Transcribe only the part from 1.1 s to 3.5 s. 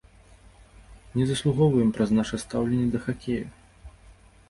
Не заслугоўваем праз наша стаўленне да хакею.